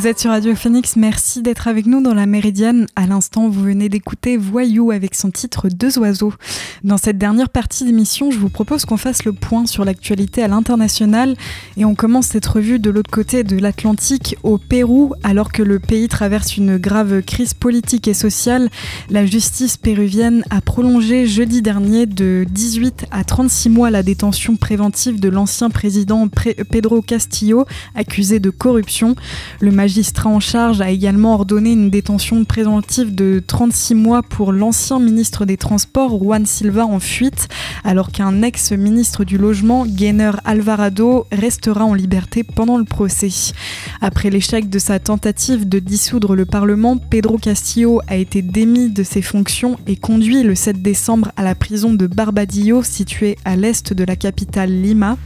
Vous 0.00 0.06
êtes 0.06 0.18
sur 0.18 0.30
Radio 0.30 0.54
Phoenix, 0.54 0.96
merci 0.96 1.42
d'être 1.42 1.68
avec 1.68 1.84
nous 1.84 2.02
dans 2.02 2.14
la 2.14 2.24
Méridienne. 2.24 2.86
À 2.96 3.06
l'instant, 3.06 3.50
vous 3.50 3.60
venez 3.60 3.90
d'écouter 3.90 4.38
Voyou 4.38 4.92
avec 4.92 5.14
son 5.14 5.30
titre 5.30 5.68
Deux 5.68 5.98
oiseaux. 5.98 6.32
Dans 6.84 6.96
cette 6.96 7.18
dernière 7.18 7.50
partie 7.50 7.84
d'émission, 7.84 8.30
je 8.30 8.38
vous 8.38 8.48
propose 8.48 8.86
qu'on 8.86 8.96
fasse 8.96 9.26
le 9.26 9.34
point 9.34 9.66
sur 9.66 9.84
l'actualité 9.84 10.42
à 10.42 10.48
l'international 10.48 11.36
et 11.76 11.84
on 11.84 11.94
commence 11.94 12.28
cette 12.28 12.46
revue 12.46 12.78
de 12.78 12.88
l'autre 12.88 13.10
côté 13.10 13.44
de 13.44 13.58
l'Atlantique 13.58 14.36
au 14.42 14.56
Pérou 14.56 15.12
alors 15.22 15.52
que 15.52 15.62
le 15.62 15.78
pays 15.78 16.08
traverse 16.08 16.56
une 16.56 16.78
grave 16.78 17.20
crise 17.20 17.52
politique 17.52 18.08
et 18.08 18.14
sociale. 18.14 18.70
La 19.10 19.26
justice 19.26 19.76
péruvienne 19.76 20.44
a 20.48 20.62
prolongé 20.62 21.26
jeudi 21.26 21.60
dernier 21.60 22.06
de 22.06 22.46
18 22.50 23.04
à 23.10 23.22
36 23.22 23.68
mois 23.68 23.90
la 23.90 24.02
détention 24.02 24.56
préventive 24.56 25.20
de 25.20 25.28
l'ancien 25.28 25.68
président 25.68 26.26
Pedro 26.28 27.02
Castillo 27.02 27.66
accusé 27.94 28.40
de 28.40 28.48
corruption. 28.48 29.14
Le 29.60 29.72
magistrat 29.90 30.30
en 30.30 30.38
charge 30.38 30.80
a 30.80 30.88
également 30.88 31.34
ordonné 31.34 31.72
une 31.72 31.90
détention 31.90 32.44
préventive 32.44 33.12
de 33.12 33.42
36 33.44 33.96
mois 33.96 34.22
pour 34.22 34.52
l'ancien 34.52 35.00
ministre 35.00 35.46
des 35.46 35.56
Transports, 35.56 36.16
Juan 36.16 36.46
Silva, 36.46 36.86
en 36.86 37.00
fuite, 37.00 37.48
alors 37.82 38.12
qu'un 38.12 38.42
ex-ministre 38.42 39.24
du 39.24 39.36
Logement, 39.36 39.84
Gainer 39.86 40.30
Alvarado, 40.44 41.26
restera 41.32 41.84
en 41.84 41.94
liberté 41.94 42.44
pendant 42.44 42.78
le 42.78 42.84
procès. 42.84 43.52
Après 44.00 44.30
l'échec 44.30 44.70
de 44.70 44.78
sa 44.78 45.00
tentative 45.00 45.68
de 45.68 45.80
dissoudre 45.80 46.36
le 46.36 46.44
Parlement, 46.44 46.96
Pedro 46.96 47.36
Castillo 47.36 48.00
a 48.06 48.14
été 48.14 48.42
démis 48.42 48.90
de 48.90 49.02
ses 49.02 49.22
fonctions 49.22 49.76
et 49.88 49.96
conduit 49.96 50.44
le 50.44 50.54
7 50.54 50.80
décembre 50.80 51.32
à 51.36 51.42
la 51.42 51.56
prison 51.56 51.92
de 51.92 52.06
Barbadillo, 52.06 52.84
située 52.84 53.36
à 53.44 53.56
l'est 53.56 53.92
de 53.92 54.04
la 54.04 54.14
capitale 54.14 54.70
Lima. 54.70 55.16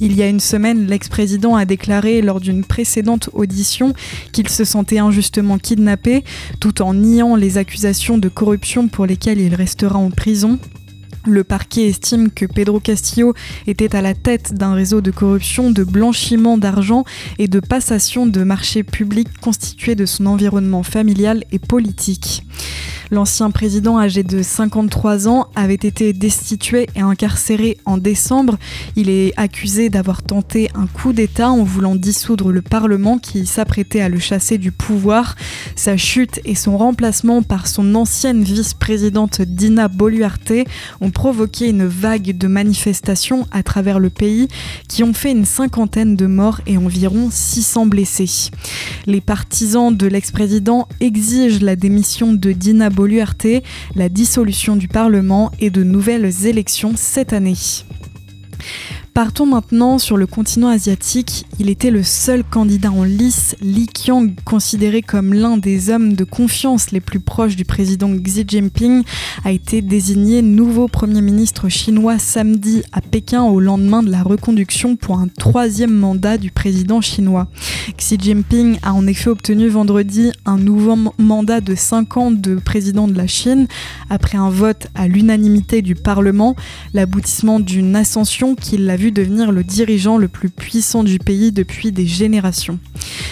Il 0.00 0.16
y 0.16 0.22
a 0.22 0.28
une 0.28 0.40
semaine, 0.40 0.86
l'ex-président 0.86 1.56
a 1.56 1.66
déclaré 1.66 2.22
lors 2.22 2.40
d'une 2.40 2.64
précédente 2.64 3.28
audition 3.34 3.92
qu'il 4.32 4.48
se 4.48 4.64
sentait 4.64 4.98
injustement 4.98 5.58
kidnappé, 5.58 6.24
tout 6.60 6.82
en 6.82 6.94
niant 6.94 7.36
les 7.36 7.58
accusations 7.58 8.18
de 8.18 8.28
corruption 8.28 8.88
pour 8.88 9.06
lesquelles 9.06 9.40
il 9.40 9.54
restera 9.54 9.98
en 9.98 10.10
prison. 10.10 10.58
Le 11.28 11.44
parquet 11.44 11.88
estime 11.88 12.30
que 12.30 12.46
Pedro 12.46 12.80
Castillo 12.80 13.34
était 13.66 13.94
à 13.94 14.00
la 14.00 14.14
tête 14.14 14.54
d'un 14.54 14.72
réseau 14.72 15.02
de 15.02 15.10
corruption, 15.10 15.70
de 15.70 15.84
blanchiment 15.84 16.56
d'argent 16.56 17.04
et 17.38 17.48
de 17.48 17.60
passation 17.60 18.24
de 18.24 18.42
marchés 18.44 18.82
publics 18.82 19.38
constitué 19.38 19.94
de 19.94 20.06
son 20.06 20.24
environnement 20.24 20.82
familial 20.82 21.44
et 21.52 21.58
politique. 21.58 22.44
L'ancien 23.10 23.50
président 23.50 23.98
âgé 23.98 24.22
de 24.22 24.42
53 24.42 25.28
ans 25.28 25.48
avait 25.54 25.74
été 25.74 26.12
destitué 26.12 26.88
et 26.94 27.00
incarcéré 27.00 27.78
en 27.86 27.96
décembre. 27.96 28.58
Il 28.96 29.08
est 29.08 29.32
accusé 29.38 29.88
d'avoir 29.88 30.22
tenté 30.22 30.68
un 30.74 30.86
coup 30.86 31.14
d'État 31.14 31.48
en 31.48 31.62
voulant 31.62 31.96
dissoudre 31.96 32.52
le 32.52 32.60
Parlement 32.60 33.16
qui 33.16 33.46
s'apprêtait 33.46 34.02
à 34.02 34.10
le 34.10 34.18
chasser 34.18 34.58
du 34.58 34.72
pouvoir. 34.72 35.36
Sa 35.74 35.96
chute 35.96 36.40
et 36.44 36.54
son 36.54 36.76
remplacement 36.76 37.42
par 37.42 37.66
son 37.66 37.94
ancienne 37.94 38.42
vice-présidente 38.42 39.40
Dina 39.40 39.88
Boluarte 39.88 40.52
ont 41.00 41.10
provoqué 41.18 41.68
une 41.68 41.84
vague 41.84 42.38
de 42.38 42.46
manifestations 42.46 43.48
à 43.50 43.64
travers 43.64 43.98
le 43.98 44.08
pays 44.08 44.46
qui 44.86 45.02
ont 45.02 45.12
fait 45.12 45.32
une 45.32 45.44
cinquantaine 45.44 46.14
de 46.14 46.26
morts 46.26 46.60
et 46.68 46.76
environ 46.76 47.28
600 47.28 47.86
blessés. 47.86 48.52
Les 49.04 49.20
partisans 49.20 49.92
de 49.96 50.06
l'ex-président 50.06 50.86
exigent 51.00 51.58
la 51.60 51.74
démission 51.74 52.34
de 52.34 52.52
Dina 52.52 52.88
Boluarte, 52.88 53.48
la 53.96 54.08
dissolution 54.08 54.76
du 54.76 54.86
Parlement 54.86 55.50
et 55.58 55.70
de 55.70 55.82
nouvelles 55.82 56.46
élections 56.46 56.92
cette 56.94 57.32
année. 57.32 57.56
Partons 59.18 59.46
maintenant 59.46 59.98
sur 59.98 60.16
le 60.16 60.28
continent 60.28 60.68
asiatique. 60.68 61.44
Il 61.58 61.70
était 61.70 61.90
le 61.90 62.04
seul 62.04 62.44
candidat 62.44 62.92
en 62.92 63.02
lice, 63.02 63.56
Li 63.60 63.88
Qiang, 63.88 64.32
considéré 64.44 65.02
comme 65.02 65.34
l'un 65.34 65.56
des 65.56 65.90
hommes 65.90 66.12
de 66.12 66.22
confiance 66.22 66.92
les 66.92 67.00
plus 67.00 67.18
proches 67.18 67.56
du 67.56 67.64
président 67.64 68.16
Xi 68.16 68.44
Jinping, 68.46 69.02
a 69.44 69.50
été 69.50 69.82
désigné 69.82 70.40
nouveau 70.40 70.86
Premier 70.86 71.20
ministre 71.20 71.68
chinois 71.68 72.20
samedi 72.20 72.84
à 72.92 73.00
Pékin 73.00 73.42
au 73.42 73.58
lendemain 73.58 74.04
de 74.04 74.10
la 74.12 74.22
reconduction 74.22 74.94
pour 74.94 75.18
un 75.18 75.26
troisième 75.26 75.94
mandat 75.94 76.38
du 76.38 76.52
président 76.52 77.00
chinois. 77.00 77.48
Xi 77.96 78.18
Jinping 78.20 78.78
a 78.82 78.92
en 78.92 79.04
effet 79.08 79.30
obtenu 79.30 79.66
vendredi 79.66 80.30
un 80.46 80.58
nouveau 80.58 80.96
mandat 81.18 81.60
de 81.60 81.74
5 81.74 82.16
ans 82.18 82.30
de 82.30 82.54
président 82.54 83.08
de 83.08 83.16
la 83.16 83.26
Chine 83.26 83.66
après 84.10 84.38
un 84.38 84.50
vote 84.50 84.86
à 84.94 85.08
l'unanimité 85.08 85.82
du 85.82 85.96
Parlement, 85.96 86.54
l'aboutissement 86.94 87.58
d'une 87.58 87.96
ascension 87.96 88.54
qui 88.54 88.76
l'a 88.76 88.94
vu 88.94 89.07
devenir 89.10 89.52
le 89.52 89.64
dirigeant 89.64 90.18
le 90.18 90.28
plus 90.28 90.50
puissant 90.50 91.04
du 91.04 91.18
pays 91.18 91.52
depuis 91.52 91.92
des 91.92 92.06
générations. 92.06 92.78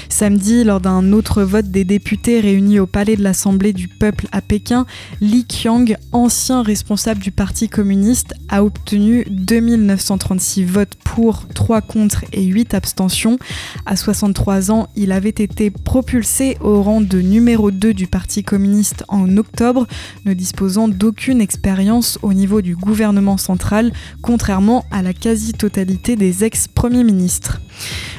Samedi, 0.09 0.65
lors 0.65 0.81
d'un 0.81 1.13
autre 1.13 1.43
vote 1.43 1.71
des 1.71 1.85
députés 1.85 2.41
réunis 2.41 2.79
au 2.79 2.87
palais 2.87 3.17
de 3.17 3.23
l'Assemblée 3.23 3.73
du 3.73 3.89
peuple 3.89 4.27
à 4.33 4.41
Pékin, 4.41 4.87
Li 5.21 5.45
Qiang, 5.45 5.97
ancien 6.13 6.63
responsable 6.63 7.21
du 7.21 7.31
Parti 7.31 7.69
communiste, 7.69 8.35
a 8.49 8.65
obtenu 8.65 9.27
2936 9.31 10.65
votes 10.65 10.95
pour, 11.05 11.47
3 11.49 11.81
contre 11.81 12.25
et 12.33 12.45
8 12.45 12.75
abstentions. 12.75 13.39
À 13.85 13.97
63 13.97 14.71
ans, 14.71 14.89
il 14.97 15.13
avait 15.13 15.29
été 15.31 15.71
propulsé 15.71 16.57
au 16.61 16.83
rang 16.83 17.01
de 17.01 17.21
numéro 17.21 17.71
2 17.71 17.95
du 17.95 18.07
Parti 18.07 18.43
communiste 18.43 19.05
en 19.09 19.37
octobre, 19.37 19.87
ne 20.25 20.35
disposant 20.35 20.89
d'aucune 20.89 21.41
expérience 21.41 22.19
au 22.23 22.33
niveau 22.33 22.61
du 22.61 22.77
gouvernement 22.77 23.37
central, 23.37 23.93
contrairement 24.23 24.85
à 24.91 25.03
la 25.03 25.13
quasi-totalité 25.13 26.17
des 26.17 26.45
ex-premiers 26.45 27.05
ministres. 27.05 27.61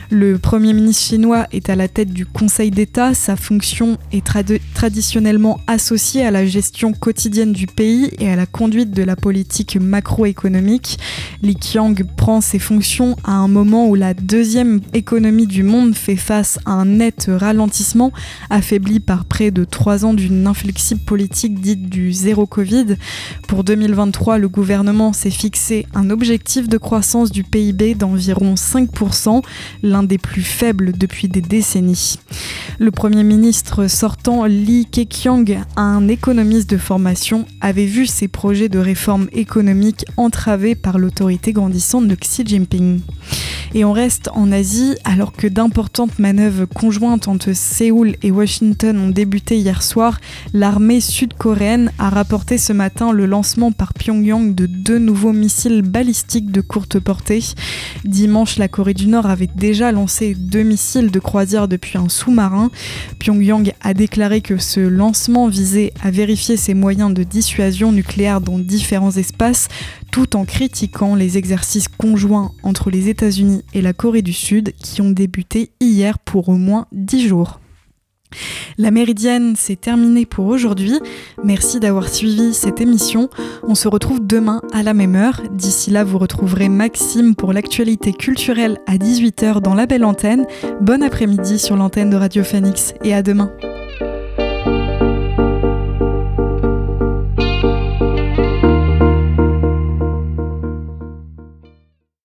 Le 0.09 0.37
Premier 0.37 0.71
ministre 0.71 1.03
chinois 1.03 1.47
est 1.51 1.69
à 1.69 1.75
la 1.75 1.89
tête 1.89 2.13
du 2.13 2.25
Conseil 2.25 2.71
d'État. 2.71 3.13
Sa 3.13 3.35
fonction 3.35 3.97
est 4.13 4.25
traditionnellement 4.73 5.59
associée 5.67 6.25
à 6.25 6.31
la 6.31 6.45
gestion 6.45 6.93
quotidienne 6.93 7.51
du 7.51 7.67
pays 7.67 8.11
et 8.17 8.29
à 8.29 8.37
la 8.37 8.45
conduite 8.45 8.91
de 8.91 9.03
la 9.03 9.17
politique 9.17 9.75
macroéconomique. 9.75 10.97
Li 11.41 11.55
Qiang 11.55 11.93
prend 12.15 12.39
ses 12.39 12.57
fonctions 12.57 13.17
à 13.25 13.33
un 13.33 13.49
moment 13.49 13.89
où 13.89 13.95
la 13.95 14.13
deuxième 14.13 14.79
économie 14.93 15.45
du 15.45 15.63
monde 15.63 15.93
fait 15.93 16.15
face 16.15 16.57
à 16.65 16.71
un 16.71 16.85
net 16.85 17.29
ralentissement, 17.29 18.13
affaibli 18.49 19.01
par 19.01 19.25
près 19.25 19.51
de 19.51 19.65
trois 19.65 20.05
ans 20.05 20.13
d'une 20.13 20.47
inflexible 20.47 21.01
politique 21.01 21.59
dite 21.59 21.89
du 21.89 22.13
zéro 22.13 22.45
Covid. 22.45 22.95
Pour 23.49 23.65
2023, 23.65 24.37
le 24.37 24.47
gouvernement 24.47 25.11
s'est 25.11 25.31
fixé 25.31 25.85
un 25.93 26.09
objectif 26.11 26.69
de 26.69 26.77
croissance 26.77 27.29
du 27.29 27.43
PIB 27.43 27.95
d'environ 27.95 28.53
5% 28.53 29.41
des 30.03 30.17
plus 30.17 30.41
faibles 30.41 30.91
depuis 30.93 31.27
des 31.27 31.41
décennies. 31.41 32.19
Le 32.79 32.91
Premier 32.91 33.23
ministre 33.23 33.87
sortant 33.87 34.45
Li 34.45 34.85
Keqiang, 34.85 35.63
un 35.75 36.07
économiste 36.07 36.69
de 36.69 36.77
formation, 36.77 37.45
avait 37.61 37.85
vu 37.85 38.05
ses 38.05 38.27
projets 38.27 38.69
de 38.69 38.79
réforme 38.79 39.27
économique 39.31 40.05
entravés 40.15 40.75
par 40.75 40.99
l'autorité 40.99 41.53
grandissante 41.53 42.07
de 42.07 42.15
Xi 42.15 42.45
Jinping. 42.45 43.01
Et 43.77 43.85
on 43.85 43.93
reste 43.93 44.31
en 44.33 44.51
Asie 44.51 44.95
alors 45.03 45.33
que 45.33 45.45
d'importantes 45.45 46.17
manœuvres 46.17 46.65
conjointes 46.65 47.27
entre 47.27 47.53
Séoul 47.53 48.15
et 48.23 48.31
Washington 48.31 48.97
ont 48.97 49.09
débuté 49.11 49.55
hier 49.55 49.83
soir. 49.83 50.19
L'armée 50.51 50.99
sud-coréenne 50.99 51.91
a 51.99 52.09
rapporté 52.09 52.57
ce 52.57 52.73
matin 52.73 53.11
le 53.11 53.27
lancement 53.27 53.71
par 53.71 53.93
Pyongyang 53.93 54.55
de 54.55 54.65
deux 54.65 54.97
nouveaux 54.97 55.31
missiles 55.31 55.83
balistiques 55.83 56.51
de 56.51 56.61
courte 56.61 56.99
portée. 56.99 57.43
Dimanche, 58.03 58.57
la 58.57 58.67
Corée 58.67 58.95
du 58.95 59.05
Nord 59.05 59.27
avait 59.27 59.45
déjà 59.45 59.91
lancé 59.91 60.33
deux 60.33 60.63
missiles 60.63 61.11
de 61.11 61.19
croisière 61.19 61.67
depuis 61.67 61.99
un 61.99 62.09
sous-marin. 62.09 62.71
Pyongyang 63.19 63.73
a 63.81 63.93
déclaré 63.93 64.41
que 64.41 64.57
ce 64.57 64.79
lancement 64.79 65.49
visait 65.49 65.93
à 66.01 66.09
vérifier 66.09 66.57
ses 66.57 66.73
moyens 66.73 67.13
de 67.13 67.21
dissuasion 67.21 67.91
nucléaire 67.91 68.41
dans 68.41 68.57
différents 68.57 69.11
espaces, 69.17 69.67
tout 70.17 70.35
en 70.35 70.45
critiquant 70.45 71.13
les 71.13 71.37
exercices 71.37 71.87
conjoints 71.87 72.51
entre 72.63 72.89
les 72.89 73.07
États-Unis 73.07 73.61
et 73.75 73.83
la 73.83 73.93
Corée 73.93 74.23
du 74.23 74.33
Sud 74.33 74.73
qui 74.73 74.99
ont 75.03 75.11
débuté 75.11 75.69
hier 75.79 76.17
pour 76.17 76.49
au 76.49 76.55
moins 76.55 76.87
10 76.91 77.27
jours. 77.27 77.59
La 78.79 78.89
méridienne, 78.89 79.53
c'est 79.55 79.79
terminé 79.79 80.25
pour 80.25 80.47
aujourd'hui. 80.47 80.99
Merci 81.43 81.79
d'avoir 81.79 82.09
suivi 82.09 82.55
cette 82.55 82.81
émission. 82.81 83.29
On 83.61 83.75
se 83.75 83.87
retrouve 83.87 84.25
demain 84.25 84.63
à 84.73 84.81
la 84.81 84.95
même 84.95 85.15
heure. 85.15 85.43
D'ici 85.51 85.91
là, 85.91 86.03
vous 86.03 86.17
retrouverez 86.17 86.67
Maxime 86.67 87.35
pour 87.35 87.53
l'actualité 87.53 88.11
culturelle 88.11 88.79
à 88.87 88.97
18h 88.97 89.61
dans 89.61 89.75
la 89.75 89.85
belle 89.85 90.03
antenne. 90.03 90.47
Bon 90.81 91.03
après-midi 91.03 91.59
sur 91.59 91.75
l'antenne 91.75 92.09
de 92.09 92.15
Radio 92.15 92.43
Phoenix 92.43 92.95
et 93.03 93.13
à 93.13 93.21
demain. 93.21 93.51